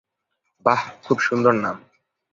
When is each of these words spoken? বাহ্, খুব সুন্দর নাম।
বাহ্, 0.65 0.85
খুব 1.03 1.17
সুন্দর 1.19 1.53
নাম। 1.63 1.77